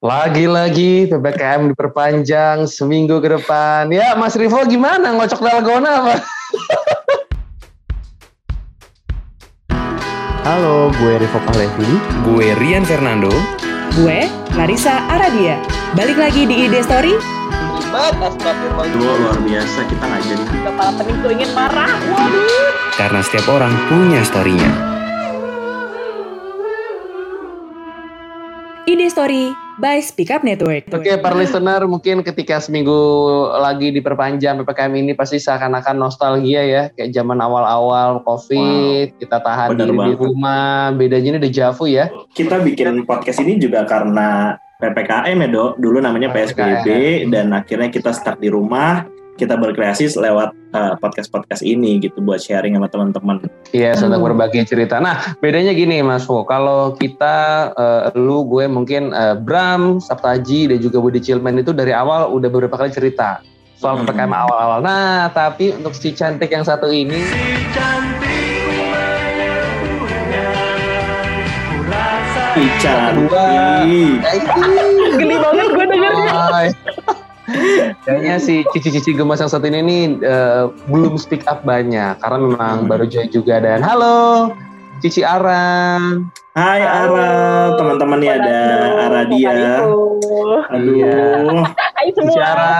Lagi-lagi 0.00 1.12
PPKM 1.12 1.76
diperpanjang 1.76 2.64
seminggu 2.64 3.20
ke 3.20 3.36
depan. 3.36 3.92
Ya, 3.92 4.16
Mas 4.16 4.32
Rivo 4.32 4.64
gimana? 4.64 5.12
Ngocok 5.12 5.44
dalgona 5.44 5.92
apa? 6.00 6.14
Halo, 10.48 10.88
gue 10.96 11.20
Rivo 11.20 11.36
Pahlevi. 11.44 12.00
Gue 12.24 12.48
Rian 12.56 12.80
Fernando. 12.88 13.28
Gue 13.92 14.24
Larissa 14.56 15.04
Aradia. 15.12 15.60
Balik 15.92 16.16
lagi 16.16 16.48
di 16.48 16.64
ID 16.64 16.80
Story. 16.80 17.12
Dua 18.96 19.12
luar 19.20 19.36
biasa, 19.36 19.84
kita 19.84 20.00
nggak 20.00 20.22
jadi. 20.24 20.44
Kepala 20.64 20.96
pening 20.96 21.18
tuh 21.20 21.30
ingin 21.36 21.50
marah. 21.52 21.92
Waduh. 22.08 22.72
Karena 22.96 23.20
setiap 23.20 23.52
orang 23.52 23.76
punya 23.92 24.24
story-nya. 24.24 24.99
ID 28.90 29.06
Story 29.06 29.54
by 29.78 30.02
Speak 30.02 30.34
Up 30.34 30.42
Network. 30.42 30.90
Oke, 30.90 31.14
para 31.22 31.38
listener, 31.38 31.86
mungkin 31.86 32.26
ketika 32.26 32.58
seminggu 32.58 32.90
lagi 33.54 33.94
diperpanjang 33.94 34.58
PPKM 34.58 34.92
ini 34.98 35.12
pasti 35.14 35.38
seakan-akan 35.38 35.94
nostalgia 35.94 36.66
ya, 36.66 36.82
kayak 36.90 37.14
zaman 37.14 37.38
awal-awal 37.38 38.18
COVID, 38.26 39.22
kita 39.22 39.38
tahan 39.38 39.78
diri 39.78 39.94
di 39.94 40.14
rumah, 40.18 40.90
bedanya 40.90 41.38
ini 41.38 41.40
dejavu 41.40 41.86
ya. 41.86 42.10
Kita 42.34 42.58
bikin 42.58 43.06
podcast 43.06 43.38
ini 43.46 43.62
juga 43.62 43.86
karena 43.86 44.58
PPKM 44.82 45.38
ya 45.38 45.48
dok. 45.54 45.78
Dulu 45.78 46.02
namanya 46.02 46.34
PSBB 46.34 46.86
dan 47.30 47.54
akhirnya 47.54 47.94
kita 47.94 48.10
stuck 48.10 48.42
di 48.42 48.50
rumah. 48.50 49.06
Kita 49.38 49.54
berkreasi 49.54 50.18
lewat 50.18 50.52
uh, 50.72 50.94
podcast-podcast 50.98 51.62
ini 51.62 51.98
gitu 51.98 52.20
buat 52.20 52.38
sharing 52.38 52.76
sama 52.76 52.88
teman-teman. 52.88 53.36
Iya, 53.70 53.94
sedang 53.94 54.22
Hmm. 54.22 54.34
berbagi 54.34 54.62
cerita. 54.64 54.98
Nah, 54.98 55.36
bedanya 55.38 55.72
gini 55.72 56.02
Mas 56.02 56.26
Wo, 56.26 56.42
kalau 56.42 56.94
kita, 56.94 57.70
eh, 57.74 58.02
lu, 58.18 58.46
gue 58.46 58.66
mungkin 58.66 59.10
eh, 59.10 59.34
Bram, 59.36 59.98
Saptaji, 59.98 60.70
dan 60.70 60.78
juga 60.78 60.98
Budi 60.98 61.18
Cilman 61.18 61.58
itu 61.58 61.70
dari 61.70 61.90
awal 61.90 62.30
udah 62.30 62.48
beberapa 62.48 62.76
kali 62.76 62.90
cerita 62.90 63.40
soal 63.76 63.96
Hmm. 63.96 64.04
PPKM 64.04 64.32
awal-awal. 64.32 64.78
Nah, 64.80 65.32
tapi 65.32 65.72
untuk 65.72 65.96
si 65.96 66.12
cantik 66.12 66.50
yang 66.50 66.62
satu 66.62 66.90
ini, 66.90 67.20
Ica, 72.50 73.14
kedua. 73.14 73.44
Geli 75.16 75.36
banget 75.38 75.66
gue 75.70 75.86
dengernya. 75.86 77.19
Kayaknya 78.00 78.36
si 78.38 78.62
cici-cici 78.68 79.12
gemas 79.12 79.38
yang 79.38 79.50
satu 79.50 79.66
ini 79.66 79.80
nih 79.80 80.02
eh, 80.20 80.64
belum 80.86 81.14
speak 81.14 81.46
up 81.46 81.62
banyak 81.62 82.18
karena 82.18 82.38
memang 82.38 82.76
Hmm. 82.80 82.88
baru 82.88 83.04
join 83.04 83.28
juga 83.28 83.58
dan 83.58 83.80
halo 83.80 84.54
Cici 85.00 85.24
Arang. 85.24 86.28
Hai 86.50 86.82
Ara, 86.82 87.72
teman-teman 87.72 88.20
nih 88.20 88.30
ada 88.36 88.56
Aradia. 89.08 89.80
Aduh, 89.80 90.60
Iya. 90.76 91.40
Hai 91.96 92.12
Cici 92.12 92.28
semua. 92.28 92.44
Ara, 92.44 92.72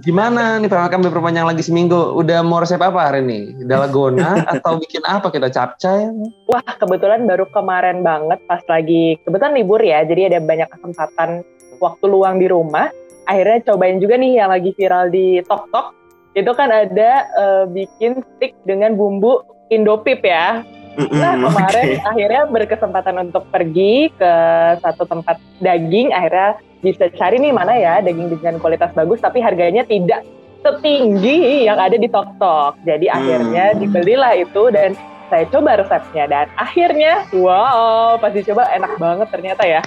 gimana 0.00 0.56
nih 0.56 0.72
PPKM 0.72 1.04
diperpanjang 1.04 1.44
lagi 1.44 1.60
seminggu? 1.60 2.16
Udah 2.16 2.40
mau 2.40 2.64
resep 2.64 2.80
apa 2.80 3.12
hari 3.12 3.20
ini? 3.20 3.40
Dalgona 3.68 4.40
atau 4.56 4.80
bikin 4.80 5.04
apa 5.04 5.28
kita 5.28 5.52
capcay? 5.52 6.08
Wah, 6.48 6.64
kebetulan 6.64 7.28
baru 7.28 7.44
kemarin 7.52 8.00
banget 8.00 8.40
pas 8.48 8.64
lagi 8.64 9.20
kebetulan 9.20 9.52
libur 9.52 9.84
ya, 9.84 10.00
jadi 10.00 10.32
ada 10.32 10.38
banyak 10.40 10.68
kesempatan 10.70 11.44
waktu 11.76 12.04
luang 12.08 12.40
di 12.40 12.48
rumah. 12.48 12.88
Akhirnya 13.30 13.62
cobain 13.62 14.02
juga 14.02 14.18
nih 14.18 14.42
yang 14.42 14.50
lagi 14.50 14.74
viral 14.74 15.06
di 15.14 15.38
TokTok. 15.46 15.94
Itu 16.34 16.50
kan 16.58 16.74
ada 16.74 17.10
eh, 17.30 17.64
bikin 17.70 18.26
stick 18.34 18.58
dengan 18.66 18.98
bumbu 18.98 19.46
Indopip 19.70 20.26
ya. 20.26 20.66
Nah, 20.98 21.38
kemarin 21.38 21.96
oke. 21.96 22.02
akhirnya 22.02 22.42
berkesempatan 22.50 23.30
untuk 23.30 23.46
pergi 23.54 24.10
ke 24.10 24.32
satu 24.82 25.06
tempat 25.06 25.38
daging, 25.62 26.10
akhirnya 26.10 26.58
bisa 26.82 27.06
cari 27.14 27.38
nih 27.38 27.54
mana 27.54 27.78
ya 27.78 28.02
daging 28.02 28.34
dengan 28.34 28.58
kualitas 28.58 28.90
bagus 28.98 29.22
tapi 29.22 29.38
harganya 29.38 29.86
tidak 29.86 30.26
setinggi 30.60 31.64
yang 31.70 31.78
ada 31.78 31.94
di 31.94 32.10
TokTok. 32.10 32.82
Jadi 32.84 33.06
Hmm. 33.06 33.16
akhirnya 33.16 33.64
dibelilah 33.78 34.32
itu 34.34 34.62
dan 34.74 34.92
saya 35.30 35.46
coba 35.46 35.78
resepnya 35.78 36.24
dan 36.26 36.46
akhirnya 36.58 37.24
wow 37.30 38.18
pas 38.18 38.34
dicoba 38.34 38.66
enak 38.74 38.98
banget 38.98 39.28
ternyata 39.30 39.62
ya. 39.62 39.80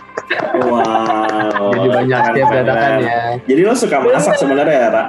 Wow. 0.64 1.76
Jadi 1.76 1.88
banyak 1.92 2.20
keren. 2.32 2.48
dadakan 2.64 2.94
ya. 3.04 3.22
Jadi 3.44 3.62
lo 3.68 3.76
suka 3.76 3.98
masak 4.00 4.40
sebenarnya 4.40 4.78
ya, 4.80 4.90
Ra? 4.90 5.06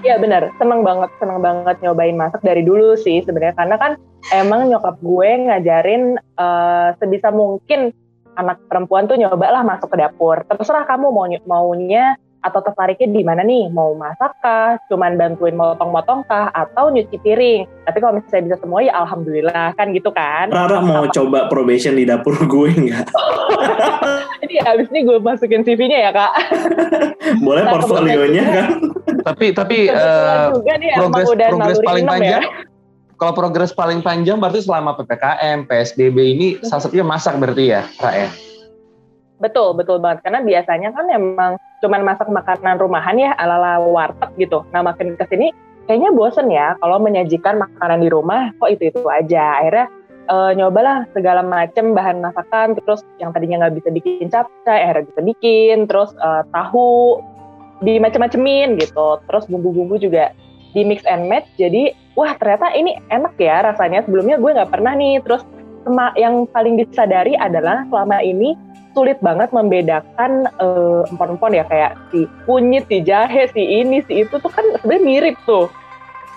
Iya 0.00 0.16
benar, 0.16 0.48
seneng 0.56 0.80
banget, 0.80 1.12
seneng 1.20 1.38
banget 1.44 1.76
nyobain 1.84 2.16
masak 2.16 2.40
dari 2.40 2.64
dulu 2.64 2.96
sih 2.96 3.20
sebenarnya 3.20 3.52
karena 3.52 3.76
kan 3.76 3.92
emang 4.32 4.72
nyokap 4.72 4.96
gue 4.98 5.30
ngajarin 5.46 6.16
eh, 6.16 6.88
sebisa 6.96 7.28
mungkin 7.28 7.92
anak 8.40 8.58
perempuan 8.66 9.04
tuh 9.04 9.20
nyobalah 9.20 9.60
masuk 9.60 9.92
ke 9.92 9.96
dapur. 10.00 10.40
Terserah 10.48 10.88
kamu 10.88 11.12
mau 11.12 11.28
maunya 11.28 12.16
atau 12.40 12.60
tertariknya 12.64 13.08
di 13.12 13.22
mana 13.22 13.44
nih? 13.44 13.68
Mau 13.68 13.92
masak 13.92 14.32
kah? 14.40 14.80
Cuman 14.88 15.20
bantuin 15.20 15.52
motong-motong 15.52 16.24
kah? 16.24 16.48
Atau 16.50 16.88
nyuci 16.88 17.20
piring? 17.20 17.68
Tapi 17.84 17.98
kalau 18.00 18.16
misalnya 18.16 18.52
bisa 18.52 18.56
semua 18.60 18.80
ya 18.80 18.92
alhamdulillah 18.96 19.76
kan 19.76 19.92
gitu 19.92 20.08
kan. 20.10 20.48
Rara 20.48 20.80
mau 20.80 21.04
coba 21.08 21.46
probation 21.52 21.96
di 21.96 22.08
dapur 22.08 22.34
gue 22.52 22.68
nggak? 22.72 23.06
Jadi 24.42 24.54
abis 24.56 24.86
ini 24.90 25.00
gue 25.04 25.18
masukin 25.20 25.62
CV-nya 25.62 25.98
ya 26.08 26.10
kak. 26.10 26.32
Boleh 27.46 27.62
Nah, 27.62 27.72
portfolionya 27.76 28.44
kan? 28.48 28.68
Tapi 29.20 29.52
tapi 29.52 29.78
Kebetulan 29.86 30.40
eh, 30.40 30.48
juga 30.56 30.72
nih 30.80 30.88
emang 30.96 31.12
progres 31.12 31.78
paling 31.84 32.04
enam 32.08 32.14
panjang. 32.16 32.42
ya. 32.42 32.50
Kalau 33.20 33.32
progres 33.36 33.72
paling 33.76 34.00
panjang 34.00 34.40
berarti 34.40 34.64
selama 34.64 34.96
PPKM, 34.96 35.68
PSBB 35.68 36.16
ini 36.24 36.46
salah 36.64 36.88
satunya 36.88 37.04
masak 37.04 37.36
berarti 37.36 37.64
ya, 37.68 37.84
Ra 38.00 38.10
ya? 38.16 38.28
Betul, 39.40 39.72
betul 39.72 39.98
banget. 39.98 40.20
Karena 40.22 40.44
biasanya 40.44 40.92
kan 40.92 41.08
emang 41.08 41.56
cuman 41.80 42.00
masak 42.04 42.28
makanan 42.28 42.76
rumahan 42.76 43.16
ya 43.16 43.32
ala-ala 43.40 43.80
warteg 43.80 44.30
gitu. 44.36 44.62
Nah 44.70 44.84
makin 44.84 45.16
ke 45.16 45.24
sini 45.32 45.48
kayaknya 45.88 46.12
bosen 46.12 46.52
ya 46.52 46.76
kalau 46.78 47.00
menyajikan 47.00 47.56
makanan 47.56 48.04
di 48.04 48.08
rumah 48.12 48.52
kok 48.60 48.68
itu-itu 48.68 49.00
aja. 49.08 49.64
Akhirnya 49.64 49.86
eh, 50.28 50.50
nyobalah 50.60 51.08
segala 51.16 51.40
macam 51.40 51.96
bahan 51.96 52.20
masakan. 52.20 52.76
Terus 52.84 53.00
yang 53.16 53.32
tadinya 53.32 53.64
nggak 53.66 53.80
bisa 53.80 53.88
bikin 53.88 54.28
capcay, 54.28 54.78
akhirnya 54.84 55.08
bisa 55.08 55.20
bikin. 55.24 55.88
Terus 55.88 56.12
eh, 56.20 56.42
tahu 56.52 57.24
dimacem-macemin 57.80 58.76
gitu. 58.76 59.24
Terus 59.24 59.48
bumbu-bumbu 59.48 59.96
juga 59.96 60.36
di 60.76 60.84
mix 60.84 61.00
and 61.08 61.32
match. 61.32 61.48
Jadi 61.56 61.96
wah 62.12 62.36
ternyata 62.36 62.76
ini 62.76 62.92
enak 63.08 63.40
ya 63.40 63.64
rasanya. 63.64 64.04
Sebelumnya 64.04 64.36
gue 64.36 64.52
nggak 64.52 64.68
pernah 64.68 64.92
nih. 64.92 65.24
Terus 65.24 65.48
yang 66.20 66.44
paling 66.52 66.76
disadari 66.76 67.32
adalah 67.40 67.88
selama 67.88 68.20
ini 68.20 68.52
sulit 68.90 69.18
banget 69.18 69.50
membedakan 69.50 70.50
eh, 70.50 71.02
empon-empon 71.06 71.52
ya 71.52 71.64
kayak 71.64 71.94
si 72.10 72.26
kunyit, 72.42 72.86
si 72.86 73.00
jahe, 73.00 73.46
si 73.48 73.62
ini, 73.80 74.02
si 74.02 74.22
itu 74.22 74.34
tuh 74.34 74.48
kan 74.48 74.62
sebenarnya 74.76 75.02
mirip 75.02 75.36
tuh. 75.44 75.70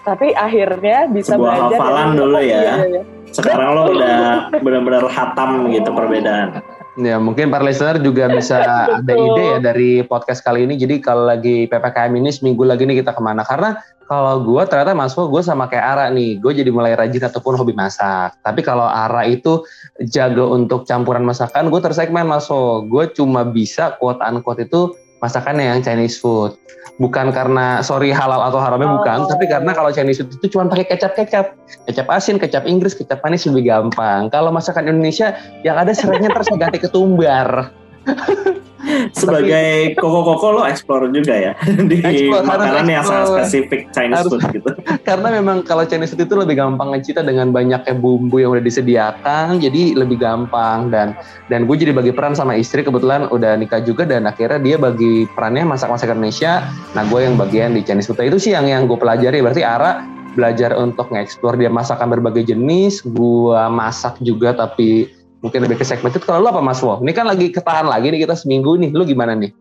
Tapi 0.03 0.31
akhirnya 0.31 1.07
bisa 1.07 1.33
Sebuah 1.33 1.71
belajar. 1.71 1.77
hafalan 1.79 2.07
dari- 2.07 2.19
dulu 2.19 2.39
ya. 2.39 2.59
Iya, 2.59 2.73
iya. 2.85 3.01
Sekarang 3.33 3.69
lo 3.73 3.81
udah 3.89 4.17
benar-benar 4.53 5.03
hatam 5.07 5.49
gitu 5.69 5.89
perbedaan. 5.89 6.61
Ya 6.93 7.17
mungkin 7.17 7.49
para 7.49 7.65
listener 7.65 7.97
juga 7.97 8.29
bisa 8.29 8.61
ada 9.01 9.13
ide 9.17 9.43
ya 9.57 9.57
dari 9.57 10.05
podcast 10.05 10.45
kali 10.45 10.69
ini. 10.69 10.77
Jadi 10.77 11.01
kalau 11.01 11.25
lagi 11.25 11.65
PPKM 11.65 12.13
ini 12.13 12.29
seminggu 12.29 12.61
lagi 12.61 12.85
nih 12.85 13.01
kita 13.01 13.17
ke 13.17 13.21
mana? 13.21 13.41
Karena 13.41 13.81
kalau 14.05 14.45
gue 14.45 14.61
ternyata 14.69 14.93
Mas 14.93 15.17
Wo, 15.17 15.25
gue 15.25 15.41
sama 15.41 15.65
kayak 15.65 15.85
Ara 15.97 16.05
nih. 16.13 16.37
Gue 16.37 16.53
jadi 16.53 16.69
mulai 16.69 16.93
rajin 16.93 17.25
ataupun 17.25 17.57
hobi 17.57 17.73
masak. 17.73 18.37
Tapi 18.45 18.61
kalau 18.61 18.85
Ara 18.85 19.25
itu 19.25 19.65
jago 20.05 20.53
untuk 20.53 20.85
campuran 20.85 21.25
masakan, 21.25 21.73
gue 21.73 21.81
tersegmen 21.81 22.29
Mas 22.29 22.45
Wo. 22.45 22.85
Gue 22.85 23.09
cuma 23.09 23.41
bisa 23.41 23.97
quote 23.97 24.21
unquote 24.21 24.69
itu 24.69 24.93
masakannya 25.23 25.71
yang 25.71 25.79
Chinese 25.79 26.19
food. 26.19 26.59
Bukan 26.99 27.31
karena 27.31 27.79
sorry 27.79 28.11
halal 28.11 28.43
atau 28.43 28.59
haramnya 28.59 28.91
Oh. 28.91 28.95
bukan, 28.99 29.25
tapi 29.31 29.47
karena 29.47 29.71
kalau 29.71 29.89
Chinese 29.89 30.19
food 30.19 30.35
itu 30.35 30.53
cuma 30.53 30.67
pakai 30.67 30.85
kecap-kecap, 30.91 31.55
kecap 31.87 32.07
asin, 32.11 32.35
kecap 32.35 32.67
Inggris, 32.67 32.93
kecap 32.93 33.23
manis 33.23 33.47
lebih 33.47 33.71
gampang. 33.71 34.27
Kalau 34.27 34.51
masakan 34.51 34.91
Indonesia 34.91 35.33
yang 35.63 35.79
ada 35.79 35.95
seratnya 35.95 36.27
terus 36.29 36.51
ganti 36.53 36.83
ketumbar. 36.83 37.71
Sebagai 39.19 39.97
koko-koko 39.97 40.59
lo 40.59 40.61
explore 40.67 41.09
juga 41.11 41.33
ya 41.33 41.53
di 41.89 41.99
Explore, 42.01 42.45
makanan 42.45 42.85
yang 42.87 43.03
sangat 43.05 43.27
spesifik 43.47 43.89
Chinese 43.91 44.25
Harus. 44.25 44.31
food 44.37 44.43
gitu. 44.53 44.69
Karena 45.07 45.27
memang 45.33 45.65
kalau 45.65 45.83
Chinese 45.87 46.13
food 46.13 46.25
itu 46.25 46.35
lebih 46.37 46.59
gampang 46.59 46.93
ngecita 46.93 47.21
dengan 47.25 47.49
banyaknya 47.49 47.93
bumbu 47.97 48.41
yang 48.41 48.53
udah 48.55 48.63
disediakan, 48.63 49.59
jadi 49.59 49.97
lebih 49.97 50.21
gampang 50.21 50.89
dan 50.93 51.17
dan 51.47 51.65
gue 51.65 51.75
jadi 51.75 51.93
bagi 51.93 52.11
peran 52.13 52.33
sama 52.37 52.57
istri 52.57 52.81
kebetulan 52.81 53.29
udah 53.29 53.57
nikah 53.57 53.81
juga 53.83 54.07
dan 54.07 54.25
akhirnya 54.29 54.59
dia 54.61 54.75
bagi 54.79 55.25
perannya 55.33 55.65
masak-masak 55.67 56.11
Indonesia, 56.11 56.65
nah 56.93 57.03
gue 57.07 57.19
yang 57.23 57.35
bagian 57.35 57.73
di 57.75 57.81
Chinese 57.81 58.09
food. 58.09 58.21
Itu 58.23 58.39
sih 58.39 58.55
yang 58.55 58.69
yang 58.69 58.85
gue 58.85 58.97
pelajari. 58.97 59.43
Berarti 59.43 59.63
Ara 59.65 60.03
belajar 60.33 60.73
untuk 60.77 61.13
nge-explore 61.13 61.61
dia 61.61 61.69
masakan 61.69 62.09
berbagai 62.09 62.49
jenis, 62.49 63.05
gue 63.05 63.61
masak 63.69 64.17
juga 64.25 64.53
tapi 64.57 65.09
mungkin 65.43 65.59
lebih 65.67 65.83
ke 65.83 65.85
segmented. 65.85 66.23
Kalau 66.23 66.39
lu 66.39 66.47
apa 66.49 66.63
Mas 66.63 66.79
Wo? 66.79 67.03
Ini 67.03 67.11
kan 67.11 67.27
lagi 67.27 67.51
ketahan 67.51 67.85
lagi 67.85 68.09
nih 68.09 68.23
kita 68.23 68.39
seminggu 68.39 68.79
nih. 68.79 68.95
Lu 68.95 69.03
gimana 69.03 69.35
nih? 69.35 69.51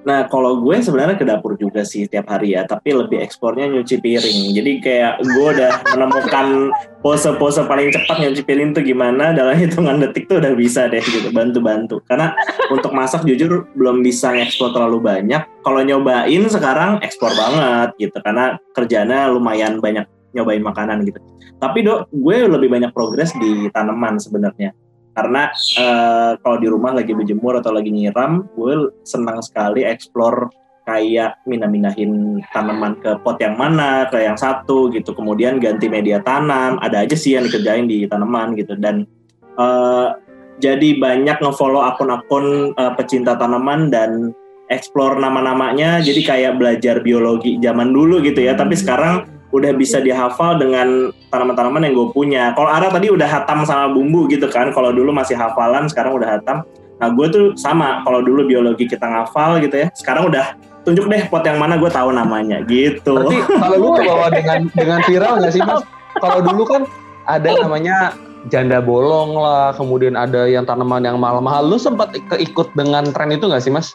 Nah, 0.00 0.24
kalau 0.32 0.64
gue 0.64 0.80
sebenarnya 0.80 1.16
ke 1.20 1.28
dapur 1.28 1.60
juga 1.60 1.84
sih 1.84 2.08
tiap 2.08 2.32
hari 2.32 2.56
ya, 2.56 2.64
tapi 2.64 2.96
lebih 2.96 3.20
ekspornya 3.20 3.68
nyuci 3.68 4.00
piring. 4.00 4.56
Jadi 4.56 4.72
kayak 4.80 5.20
gue 5.20 5.46
udah 5.60 5.72
menemukan 5.92 6.72
pose-pose 7.04 7.60
paling 7.68 7.92
cepat 7.92 8.16
nyuci 8.16 8.40
piring 8.48 8.72
tuh 8.72 8.80
gimana 8.80 9.36
dalam 9.36 9.52
hitungan 9.60 10.00
detik 10.00 10.24
tuh 10.24 10.40
udah 10.40 10.56
bisa 10.56 10.88
deh 10.88 11.04
gitu, 11.04 11.28
bantu-bantu. 11.36 12.00
Karena 12.08 12.32
untuk 12.72 12.96
masak 12.96 13.28
jujur 13.28 13.68
belum 13.76 14.00
bisa 14.00 14.32
ngekspor 14.32 14.72
terlalu 14.72 15.04
banyak. 15.04 15.44
Kalau 15.60 15.80
nyobain 15.84 16.42
sekarang 16.48 17.04
ekspor 17.04 17.36
banget 17.36 17.92
gitu, 18.00 18.16
karena 18.24 18.56
kerjanya 18.72 19.28
lumayan 19.28 19.84
banyak 19.84 20.08
nyobain 20.32 20.64
makanan 20.64 21.04
gitu. 21.04 21.20
Tapi 21.60 21.84
dok, 21.84 22.08
gue 22.08 22.48
lebih 22.48 22.72
banyak 22.72 22.88
progres 22.96 23.36
di 23.36 23.68
tanaman 23.68 24.16
sebenarnya 24.16 24.72
karena 25.20 25.52
uh, 25.76 26.32
kalau 26.40 26.56
di 26.56 26.68
rumah 26.72 26.96
lagi 26.96 27.12
berjemur 27.12 27.60
atau 27.60 27.76
lagi 27.76 27.92
nyiram 27.92 28.48
gue 28.56 28.88
senang 29.04 29.44
sekali 29.44 29.84
explore 29.84 30.48
kayak 30.88 31.36
minah-minahin 31.44 32.40
tanaman 32.56 32.96
ke 33.04 33.20
pot 33.20 33.36
yang 33.36 33.54
mana 33.60 34.08
ke 34.08 34.24
yang 34.24 34.34
satu 34.34 34.88
gitu. 34.90 35.12
Kemudian 35.12 35.60
ganti 35.60 35.92
media 35.92 36.24
tanam 36.24 36.80
ada 36.80 37.04
aja 37.04 37.12
sih 37.12 37.36
yang 37.36 37.44
dikerjain 37.46 37.84
di 37.84 38.08
tanaman 38.08 38.56
gitu. 38.56 38.74
Dan 38.80 39.04
uh, 39.60 40.16
jadi 40.58 40.96
banyak 40.96 41.38
ngefollow 41.38 41.84
akun-akun 41.84 42.72
uh, 42.74 42.92
pecinta 42.96 43.36
tanaman 43.36 43.92
dan 43.92 44.32
explore 44.72 45.20
nama-namanya. 45.20 46.00
Jadi 46.00 46.24
kayak 46.24 46.56
belajar 46.56 47.04
biologi 47.04 47.60
zaman 47.60 47.92
dulu 47.92 48.24
gitu 48.24 48.40
ya. 48.40 48.56
Tapi 48.56 48.74
sekarang 48.74 49.39
udah 49.50 49.72
bisa 49.74 49.98
dihafal 49.98 50.58
dengan 50.58 51.10
tanaman-tanaman 51.30 51.90
yang 51.90 51.94
gue 51.98 52.08
punya. 52.14 52.54
Kalau 52.54 52.70
Ara 52.70 52.90
tadi 52.90 53.10
udah 53.10 53.26
hatam 53.26 53.66
sama 53.66 53.90
bumbu 53.90 54.30
gitu 54.30 54.46
kan, 54.46 54.70
kalau 54.70 54.94
dulu 54.94 55.10
masih 55.10 55.34
hafalan, 55.34 55.90
sekarang 55.90 56.14
udah 56.14 56.38
hatam. 56.38 56.62
Nah 57.02 57.08
gue 57.10 57.26
tuh 57.32 57.44
sama, 57.58 58.04
kalau 58.06 58.22
dulu 58.22 58.46
biologi 58.46 58.86
kita 58.86 59.06
ngafal 59.08 59.58
gitu 59.58 59.74
ya, 59.74 59.88
sekarang 59.96 60.30
udah 60.30 60.54
tunjuk 60.86 61.06
deh 61.12 61.22
pot 61.28 61.44
yang 61.44 61.60
mana 61.60 61.76
gue 61.76 61.90
tahu 61.90 62.14
namanya 62.14 62.62
gitu. 62.68 63.16
Berarti 63.16 63.36
kalau 63.58 63.76
lu 63.76 63.88
kebawa 63.98 64.26
dengan 64.32 64.58
dengan 64.72 65.00
viral 65.04 65.32
nggak 65.42 65.52
sih 65.52 65.62
mas? 65.64 65.82
Kalau 66.20 66.38
dulu 66.44 66.62
kan 66.66 66.82
ada 67.26 67.48
namanya 67.62 67.96
janda 68.48 68.80
bolong 68.80 69.36
lah, 69.36 69.76
kemudian 69.76 70.16
ada 70.16 70.48
yang 70.48 70.64
tanaman 70.64 71.04
yang 71.04 71.18
mahal-mahal. 71.20 71.66
Lu 71.66 71.76
sempat 71.76 72.14
keikut 72.14 72.72
dengan 72.72 73.04
tren 73.12 73.34
itu 73.34 73.44
nggak 73.44 73.64
sih 73.64 73.72
mas? 73.72 73.92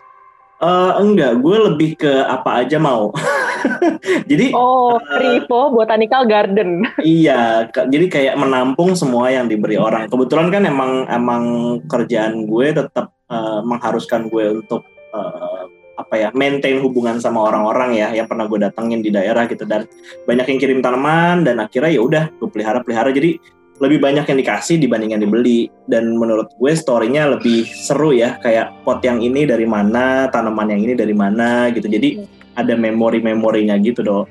Uh, 0.64 0.96
enggak, 1.04 1.44
gue 1.44 1.58
lebih 1.68 2.00
ke 2.00 2.12
apa 2.26 2.64
aja 2.64 2.80
mau. 2.80 3.12
jadi 4.30 4.52
Oh, 4.56 4.98
uh, 4.98 5.20
Rivo 5.20 5.74
Botanical 5.74 6.26
Garden. 6.30 6.86
iya, 7.02 7.68
jadi 7.70 8.06
kayak 8.08 8.36
menampung 8.40 8.94
semua 8.94 9.32
yang 9.32 9.50
diberi 9.50 9.76
orang. 9.76 10.08
Kebetulan 10.08 10.50
kan 10.54 10.64
emang 10.66 10.92
emang 11.10 11.44
kerjaan 11.90 12.48
gue 12.48 12.74
tetap 12.74 13.14
uh, 13.30 13.62
mengharuskan 13.66 14.30
gue 14.30 14.64
untuk 14.64 14.86
uh, 15.14 15.68
apa 15.96 16.16
ya 16.20 16.30
maintain 16.36 16.84
hubungan 16.84 17.24
sama 17.24 17.48
orang-orang 17.48 17.96
ya 17.96 18.12
yang 18.12 18.28
pernah 18.28 18.52
gue 18.52 18.60
datengin 18.60 19.00
di 19.00 19.16
daerah 19.16 19.48
gitu 19.48 19.64
dan 19.64 19.88
banyak 20.28 20.44
yang 20.44 20.60
kirim 20.60 20.80
tanaman 20.84 21.48
dan 21.48 21.64
akhirnya 21.64 21.92
ya 21.96 22.02
udah 22.04 22.24
gue 22.36 22.50
pelihara 22.52 22.84
pelihara 22.84 23.16
jadi 23.16 23.40
lebih 23.76 24.00
banyak 24.00 24.24
yang 24.24 24.40
dikasih 24.40 24.80
dibanding 24.80 25.12
yang 25.16 25.24
dibeli 25.24 25.68
dan 25.92 26.16
menurut 26.16 26.48
gue 26.56 26.72
storynya 26.72 27.36
lebih 27.36 27.68
seru 27.68 28.16
ya 28.16 28.40
kayak 28.40 28.72
pot 28.88 29.04
yang 29.04 29.20
ini 29.20 29.44
dari 29.44 29.68
mana 29.68 30.32
tanaman 30.32 30.72
yang 30.72 30.82
ini 30.84 30.94
dari 30.96 31.12
mana 31.12 31.68
gitu 31.76 31.92
jadi 31.92 32.24
hmm. 32.24 32.35
Ada 32.56 32.74
memori-memorinya 32.74 33.76
gitu 33.80 34.02
dong 34.02 34.26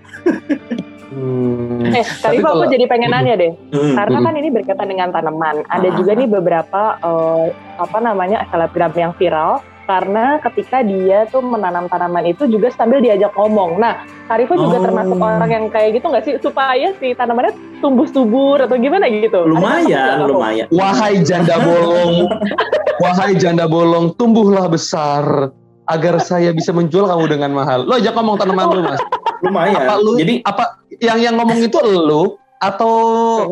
Hmm. 1.14 1.94
Eh, 1.94 2.02
tapi 2.18 2.42
kalau, 2.42 2.66
aku 2.66 2.74
jadi 2.74 2.90
pengen 2.90 3.14
nanya 3.14 3.38
deh, 3.38 3.52
hmm, 3.54 3.94
karena 3.94 4.18
hmm. 4.18 4.26
kan 4.26 4.34
ini 4.34 4.48
berkaitan 4.50 4.88
dengan 4.90 5.08
tanaman. 5.14 5.62
Ada 5.70 5.88
ah. 5.88 5.94
juga 5.94 6.12
nih 6.18 6.26
beberapa 6.26 6.82
uh, 6.98 7.54
apa 7.78 7.98
namanya 8.02 8.42
selebgram 8.50 8.90
yang 8.98 9.14
viral 9.14 9.62
karena 9.84 10.40
ketika 10.40 10.80
dia 10.80 11.28
tuh 11.28 11.44
menanam 11.44 11.86
tanaman 11.92 12.24
itu 12.24 12.48
juga 12.50 12.72
sambil 12.72 13.04
diajak 13.04 13.30
ngomong. 13.36 13.78
Nah, 13.78 14.02
Karifo 14.26 14.56
juga 14.56 14.80
oh. 14.80 14.84
termasuk 14.90 15.18
orang 15.20 15.50
yang 15.52 15.64
kayak 15.70 16.00
gitu 16.00 16.06
nggak 16.08 16.24
sih 16.24 16.34
supaya 16.40 16.96
si 16.98 17.14
tanamannya 17.14 17.52
tumbuh 17.78 18.08
subur 18.10 18.58
atau 18.64 18.74
gimana 18.74 19.06
gitu? 19.06 19.44
Lumayan, 19.44 20.24
lumayan. 20.24 20.66
Wahai 20.74 21.22
janda 21.22 21.62
bolong, 21.62 22.26
wahai 23.04 23.38
janda 23.38 23.70
bolong, 23.70 24.16
tumbuhlah 24.18 24.66
besar 24.66 25.54
agar 25.84 26.16
saya 26.20 26.50
bisa 26.56 26.72
menjual 26.72 27.04
kamu 27.04 27.24
dengan 27.28 27.50
mahal. 27.52 27.84
Lo 27.84 28.00
ajak 28.00 28.16
ngomong 28.16 28.36
tanaman 28.40 28.66
lu 28.72 28.82
mas. 28.84 29.00
Lumayan. 29.44 29.84
Apa 29.84 29.94
lu? 30.00 30.16
Jadi 30.16 30.34
apa 30.44 30.64
yang 31.00 31.18
yang 31.20 31.34
ngomong 31.36 31.58
itu 31.60 31.78
lu 31.84 32.40
atau 32.60 32.92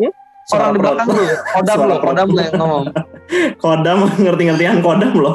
hmm? 0.00 0.55
orang 0.56 0.70
di 0.73 0.79
belakang 0.81 1.08
lu? 1.12 1.25
Kodam 1.52 1.79
lo, 1.84 1.96
kodam 2.00 2.29
lo 2.32 2.40
yang 2.40 2.56
ngomong. 2.56 2.84
kodam 3.62 3.99
ngerti-ngertian 4.17 4.81
kodam 4.81 5.12
lo 5.17 5.32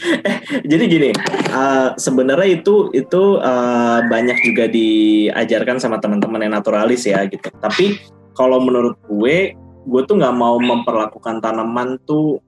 eh, 0.24 0.40
jadi 0.64 0.84
gini, 0.88 1.10
uh, 1.52 1.92
sebenarnya 2.00 2.62
itu 2.62 2.88
itu 2.96 3.36
uh, 3.36 4.00
banyak 4.08 4.38
juga 4.48 4.64
diajarkan 4.64 5.76
sama 5.76 6.00
teman-teman 6.00 6.40
yang 6.40 6.56
naturalis 6.56 7.04
ya 7.04 7.28
gitu. 7.28 7.52
Tapi 7.60 8.00
kalau 8.32 8.64
menurut 8.64 8.96
gue, 9.04 9.52
gue 9.60 10.02
tuh 10.08 10.16
nggak 10.16 10.36
mau 10.36 10.56
memperlakukan 10.56 11.44
tanaman 11.44 12.00
tuh 12.08 12.40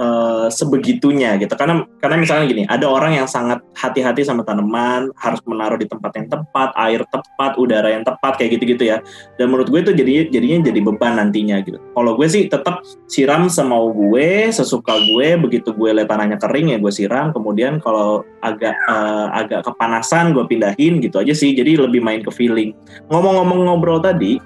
uh, 0.00 0.48
sebegitunya 0.48 1.36
gitu. 1.40 1.52
Karena 1.56 1.84
karena 2.00 2.16
misalnya 2.20 2.44
gini 2.48 2.62
ada 2.68 2.86
orang 2.88 3.16
yang 3.18 3.28
sangat 3.28 3.60
hati-hati 3.76 4.22
sama 4.24 4.44
tanaman 4.46 5.10
harus 5.18 5.40
menaruh 5.44 5.76
di 5.80 5.88
tempat 5.88 6.12
yang 6.16 6.26
tepat 6.30 6.70
air 6.76 7.00
tepat 7.08 7.52
udara 7.60 7.92
yang 7.92 8.04
tepat 8.04 8.40
kayak 8.40 8.60
gitu-gitu 8.60 8.92
ya. 8.92 9.02
Dan 9.36 9.52
menurut 9.52 9.68
gue 9.68 9.80
itu 9.82 9.92
jadi 9.96 10.12
jadinya 10.30 10.68
jadi 10.70 10.80
beban 10.80 11.18
nantinya 11.18 11.56
gitu. 11.64 11.78
Kalau 11.80 12.12
gue 12.16 12.28
sih 12.28 12.48
tetap 12.48 12.84
siram 13.10 13.48
semau 13.48 13.92
gue 13.92 14.52
sesuka 14.52 14.96
gue 14.96 15.36
begitu 15.40 15.72
gue 15.72 15.90
lihat 15.92 16.08
tanahnya 16.08 16.40
kering 16.40 16.76
ya 16.76 16.78
gue 16.78 16.92
siram. 16.92 17.32
Kemudian 17.32 17.80
kalau 17.80 18.24
agak 18.44 18.76
uh, 18.86 19.32
agak 19.34 19.66
kepanasan 19.66 20.32
gue 20.36 20.44
pindahin 20.46 21.00
gitu 21.02 21.20
aja 21.20 21.32
sih. 21.32 21.52
Jadi 21.56 21.80
lebih 21.80 22.00
main 22.04 22.20
ke 22.22 22.30
feeling. 22.32 22.76
Ngomong-ngomong 23.10 23.66
ngobrol 23.66 24.00
tadi 24.00 24.38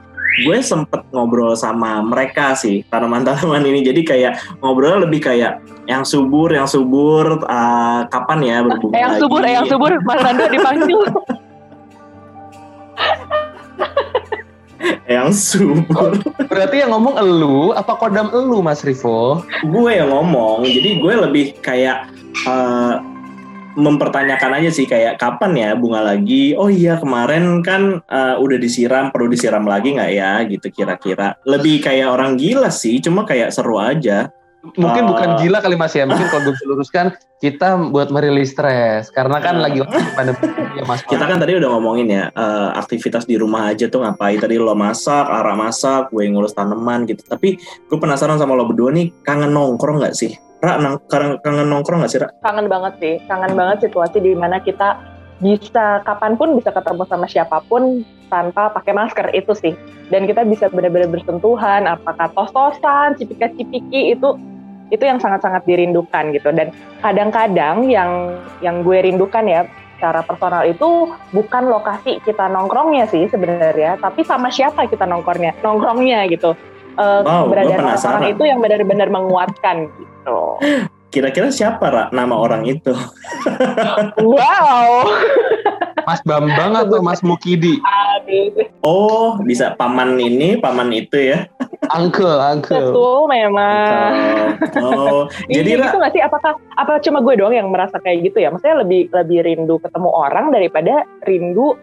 gue 0.47 0.59
sempet 0.63 1.03
ngobrol 1.11 1.59
sama 1.59 2.01
mereka 2.05 2.55
sih 2.55 2.87
tanaman-tanaman 2.89 3.67
ini. 3.67 3.81
Jadi 3.83 4.01
kayak 4.07 4.33
ngobrol 4.63 5.03
lebih 5.03 5.25
kayak 5.27 5.61
yang 5.91 6.07
subur 6.07 6.55
yang 6.55 6.71
subur 6.71 7.43
uh, 7.51 8.07
kapan 8.07 8.39
ya 8.47 8.57
berbunga 8.63 8.95
yang 8.95 9.13
lagi. 9.15 9.21
subur 9.23 9.43
yang 9.43 9.65
subur 9.67 9.91
Mas 10.07 10.21
Rando 10.23 10.45
dipanggil. 10.47 11.01
Yang 15.05 15.31
subur. 15.37 16.17
Berarti 16.49 16.81
yang 16.81 16.97
ngomong 16.97 17.21
elu 17.21 17.77
apa 17.77 18.01
kodam 18.01 18.33
elu 18.33 18.65
Mas 18.65 18.81
Rivo? 18.81 19.45
Gue 19.69 19.99
yang 20.01 20.09
ngomong 20.09 20.65
jadi 20.65 21.03
gue 21.03 21.15
lebih 21.29 21.47
kayak 21.61 22.09
uh, 22.49 23.03
mempertanyakan 23.79 24.63
aja 24.63 24.71
sih 24.75 24.87
kayak 24.87 25.21
kapan 25.21 25.53
ya 25.55 25.69
bunga 25.79 26.03
lagi? 26.03 26.55
Oh 26.59 26.67
iya 26.67 26.99
kemarin 26.99 27.63
kan 27.63 28.03
uh, 28.11 28.35
udah 28.41 28.59
disiram 28.59 29.15
perlu 29.15 29.31
disiram 29.31 29.63
lagi 29.67 29.95
nggak 29.95 30.11
ya? 30.11 30.33
Gitu 30.47 30.67
kira-kira. 30.75 31.39
Lebih 31.47 31.85
kayak 31.85 32.09
orang 32.11 32.35
gila 32.35 32.71
sih 32.73 32.99
cuma 32.99 33.23
kayak 33.23 33.55
seru 33.55 33.79
aja. 33.79 34.31
Mungkin 34.61 35.05
uh, 35.07 35.09
bukan 35.15 35.29
gila 35.41 35.59
kali 35.63 35.77
mas 35.79 35.95
ya. 35.95 36.05
Mungkin 36.05 36.27
kalau 36.29 36.51
gue 36.51 36.55
luruskan 36.67 37.17
kita 37.41 37.81
buat 37.95 38.13
merilis 38.13 38.53
stres. 38.53 39.09
Karena 39.15 39.41
kan 39.41 39.57
uh, 39.57 39.63
lagi 39.65 39.81
pandemi 40.19 40.51
ya 40.77 40.85
mas. 40.85 41.01
Kita 41.07 41.25
kan 41.25 41.39
tadi 41.41 41.57
udah 41.57 41.71
ngomongin 41.71 42.07
ya 42.11 42.25
uh, 42.35 42.75
aktivitas 42.77 43.25
di 43.25 43.41
rumah 43.41 43.71
aja 43.73 43.87
tuh 43.87 44.03
ngapain. 44.03 44.37
Tadi 44.37 44.59
lo 44.61 44.77
masak 44.77 45.31
arah 45.31 45.57
masak 45.57 46.11
gue 46.11 46.27
ngurus 46.27 46.53
tanaman 46.53 47.07
gitu. 47.07 47.23
Tapi 47.25 47.57
gue 47.61 47.99
penasaran 48.03 48.37
sama 48.37 48.53
lo 48.59 48.69
berdua 48.69 48.93
nih 48.93 49.15
kangen 49.25 49.55
nongkrong 49.55 50.03
nggak 50.03 50.17
sih 50.19 50.50
Ra, 50.61 50.77
nang, 50.77 51.01
kangen 51.09 51.73
nongkrong 51.73 52.05
gak 52.05 52.13
sih, 52.13 52.21
Ra? 52.21 52.29
Kangen 52.45 52.69
banget 52.69 52.93
sih. 53.01 53.15
Kangen 53.25 53.57
banget 53.57 53.89
situasi 53.89 54.21
di 54.21 54.37
mana 54.37 54.61
kita 54.61 55.01
bisa 55.41 56.05
kapan 56.05 56.37
pun 56.37 56.53
bisa 56.53 56.69
ketemu 56.69 57.09
sama 57.09 57.25
siapa 57.25 57.65
pun 57.65 58.05
tanpa 58.29 58.69
pakai 58.69 58.93
masker 58.93 59.33
itu 59.33 59.57
sih. 59.57 59.73
Dan 60.13 60.29
kita 60.29 60.45
bisa 60.45 60.69
benar-benar 60.69 61.09
bersentuhan, 61.09 61.89
apakah 61.89 62.29
tos-tosan, 62.37 63.17
cipika-cipiki 63.17 64.13
itu 64.13 64.37
itu 64.91 65.01
yang 65.07 65.23
sangat-sangat 65.23 65.65
dirindukan 65.65 66.35
gitu. 66.35 66.53
Dan 66.53 66.75
kadang-kadang 67.01 67.89
yang 67.89 68.37
yang 68.61 68.85
gue 68.85 69.01
rindukan 69.01 69.47
ya 69.49 69.65
secara 69.97 70.25
personal 70.25 70.65
itu 70.65 71.13
bukan 71.33 71.69
lokasi 71.69 72.25
kita 72.25 72.49
nongkrongnya 72.49 73.05
sih 73.09 73.29
sebenarnya, 73.29 74.01
tapi 74.01 74.25
sama 74.25 74.49
siapa 74.49 74.89
kita 74.89 75.05
nongkrongnya, 75.05 75.57
nongkrongnya 75.61 76.25
gitu. 76.33 76.57
Uh, 77.01 77.25
wow, 77.25 77.49
berada 77.49 77.97
orang 77.97 78.29
itu 78.29 78.43
yang 78.45 78.61
benar-benar 78.61 79.09
menguatkan 79.09 79.89
gitu. 79.97 80.41
Kira-kira 81.11 81.49
siapa 81.49 81.89
Ra, 81.89 82.05
nama 82.13 82.37
orang 82.37 82.69
itu? 82.69 82.93
wow. 84.37 85.09
Mas 86.07 86.21
Bambang 86.23 86.77
atau 86.77 87.01
Mas 87.03 87.25
Mukidi? 87.25 87.81
Oh, 88.85 89.35
bisa 89.43 89.75
paman 89.75 90.21
ini, 90.23 90.61
paman 90.61 90.95
itu 90.95 91.35
ya? 91.35 91.51
Uncle, 91.91 92.39
uncle. 92.39 92.95
Betul 92.95 93.21
memang. 93.27 94.11
Oh, 94.79 95.27
jadi 95.55 95.83
gitu 95.83 95.97
nggak 95.99 96.13
sih? 96.15 96.23
Apakah 96.23 96.55
apa 96.79 97.03
cuma 97.03 97.19
gue 97.27 97.35
doang 97.35 97.59
yang 97.59 97.69
merasa 97.75 97.99
kayak 97.99 98.31
gitu 98.31 98.39
ya? 98.47 98.55
Maksudnya 98.55 98.87
lebih 98.87 99.11
lebih 99.11 99.39
rindu 99.43 99.83
ketemu 99.83 100.11
orang 100.15 100.55
daripada 100.55 101.03
rindu 101.27 101.75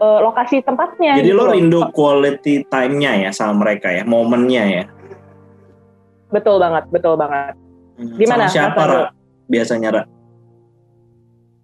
uh, 0.00 0.18
lokasi 0.22 0.62
tempatnya. 0.64 1.18
Jadi 1.18 1.30
gitu 1.30 1.38
lo 1.38 1.50
rindu 1.50 1.80
quality 1.92 2.66
time-nya 2.70 3.28
ya 3.28 3.30
sama 3.34 3.66
mereka 3.66 3.92
ya, 3.92 4.02
momennya 4.02 4.64
ya? 4.66 4.84
Betul 6.32 6.58
banget, 6.58 6.84
betul 6.90 7.14
banget. 7.18 7.54
Gimana? 7.98 8.46
Sama 8.46 8.54
siapa 8.54 8.82
Ra? 8.86 9.00
Biasanya 9.48 9.88
Ra? 9.90 10.02